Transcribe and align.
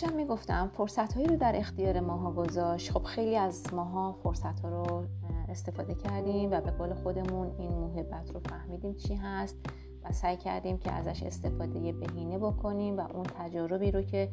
داشتم 0.00 0.16
می‌گفتم 0.16 0.70
فرصت 0.74 1.12
هایی 1.12 1.26
رو 1.26 1.36
در 1.36 1.56
اختیار 1.56 2.00
ماها 2.00 2.32
گذاشت. 2.32 2.90
خب 2.90 3.02
خیلی 3.02 3.36
از 3.36 3.74
ماها 3.74 4.12
فرصت 4.22 4.60
ها 4.60 4.68
رو 4.68 5.04
استفاده 5.48 5.94
کردیم 5.94 6.50
و 6.50 6.60
به 6.60 6.70
قول 6.70 6.94
خودمون 6.94 7.50
این 7.58 7.72
محبت 7.72 8.30
رو 8.34 8.40
فهمیدیم 8.40 8.94
چی 8.94 9.14
هست 9.14 9.56
و 10.04 10.12
سعی 10.12 10.36
کردیم 10.36 10.78
که 10.78 10.92
ازش 10.92 11.22
استفاده 11.22 11.92
بهینه 11.92 12.38
بکنیم 12.38 12.96
و 12.96 13.00
اون 13.00 13.22
تجاربی 13.22 13.90
رو 13.90 14.02
که 14.02 14.28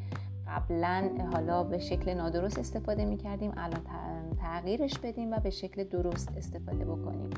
قبلا 0.48 1.10
حالا 1.34 1.64
به 1.64 1.80
شکل 1.80 2.14
نادرست 2.14 2.60
استفاده 2.60 3.06
می 3.06 3.18
کردیم 3.18 3.52
الان 3.58 3.82
تغییرش 4.42 5.00
بدیم 5.00 5.32
و 5.32 5.40
به 5.40 5.50
شکل 5.50 5.84
درست 5.84 6.30
استفاده 6.38 6.86
بکنیم. 6.86 7.30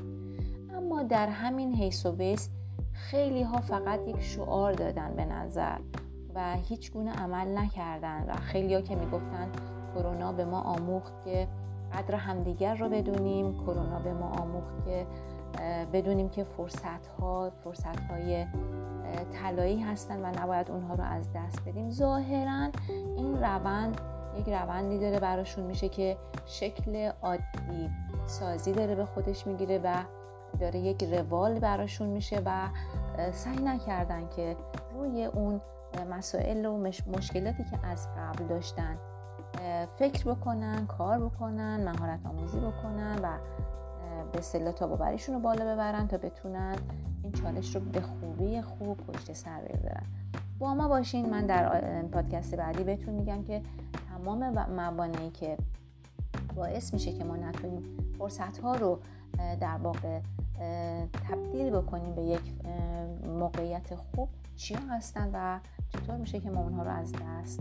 اما 0.74 1.04
در 1.04 1.28
همین 1.28 1.76
حیث 1.76 2.06
و 2.06 2.12
بیس 2.12 2.50
خیلی 2.94 3.44
ها 3.44 3.62
فقط 3.62 4.08
یک 4.08 4.22
شعار 4.22 4.74
دادن 4.74 5.14
به 5.16 5.26
نظر. 5.26 5.78
و 6.36 6.56
هیچ 6.56 6.92
گونه 6.92 7.14
عمل 7.14 7.58
نکردن 7.58 8.26
و 8.28 8.34
خیلی 8.34 8.76
ها 8.76 8.82
که 8.82 8.96
می‌گفتن 8.96 9.52
کرونا 9.96 10.32
به 10.32 10.46
ما 10.46 10.62
آموخت 10.62 11.14
که 11.26 11.48
قدر 11.94 12.16
همدیگر 12.16 12.76
رو 12.76 12.90
بدونیم 12.90 13.54
کرونا 13.54 14.00
به 14.00 14.14
ما 14.14 14.30
آموخت 14.30 14.86
که 14.86 15.08
بدونیم 15.94 16.30
که 16.30 16.44
فرصت 16.44 17.08
ها 17.20 17.52
فرصت 17.64 18.00
های 18.00 18.46
طلایی 19.32 19.82
هستن 19.82 20.26
و 20.26 20.42
نباید 20.42 20.72
اونها 20.72 20.94
رو 20.94 21.04
از 21.04 21.34
دست 21.34 21.62
بدیم. 21.66 21.90
ظاهرا 21.90 22.70
این 23.18 23.38
روند 23.38 24.02
یک 24.38 24.50
روندی 24.50 25.00
داره 25.00 25.20
براشون 25.20 25.64
میشه 25.64 25.90
که 25.90 26.18
شکل 26.46 27.12
عادی 27.22 27.90
سازی 28.26 28.72
داره 28.72 28.96
به 28.96 29.06
خودش 29.06 29.48
می‌گیره 29.48 29.82
و 29.84 30.04
داره 30.56 30.80
یک 30.80 31.04
روال 31.04 31.60
براشون 31.60 32.08
میشه 32.08 32.42
و 32.46 32.70
سعی 33.32 33.58
نکردن 33.64 34.28
که 34.36 34.56
روی 34.94 35.26
اون 35.26 35.62
مسائل 36.12 36.66
و 36.66 36.78
مشکلاتی 37.08 37.64
که 37.64 37.80
از 37.88 38.08
قبل 38.18 38.46
داشتن 38.46 38.98
فکر 40.00 40.34
بکنن 40.34 40.88
کار 40.88 41.20
بکنن 41.20 41.90
مهارت 41.90 42.26
آموزی 42.26 42.60
بکنن 42.60 43.20
و 43.24 43.38
به 44.32 44.40
اصطلاح 44.40 44.74
تاباوریشون 44.74 45.36
رو 45.36 45.42
بالا 45.42 45.74
ببرن 45.74 46.08
تا 46.08 46.18
بتونن 46.18 46.76
این 47.24 47.32
چالش 47.32 47.76
رو 47.76 47.82
به 47.82 48.02
خوبی 48.02 48.62
خوب 48.62 48.98
پشت 48.98 49.34
سر 49.34 49.62
بذارن 49.62 50.04
با 50.60 50.74
ما 50.74 50.88
باشین. 50.88 51.30
من 51.30 51.46
در 51.46 52.02
پادکست 52.02 52.56
بعدی 52.56 52.84
بهتون 52.84 53.14
میگم 53.14 53.44
که 53.44 53.62
تمام 54.10 54.50
موانعی 54.70 55.30
که 55.30 55.58
باعث 56.56 56.94
میشه 56.94 57.14
که 57.14 57.24
ما 57.24 57.36
نتونیم 57.36 57.84
فرصت 58.18 58.58
ها 58.58 58.76
رو 58.76 59.00
در 59.38 59.78
واقع 59.78 60.20
تبدیل 61.30 61.70
بکنیم 61.70 62.16
به 62.16 62.22
یک 62.22 62.54
موقعیت 63.28 63.96
خوب. 63.96 64.30
چیا 64.56 64.80
هستن 64.80 65.30
و 65.34 65.60
چطور 65.90 66.16
میشه 66.16 66.40
که 66.40 66.50
ما 66.50 66.62
اونها 66.62 66.84
رو 66.84 66.92
از 66.92 67.14
دست 67.14 67.60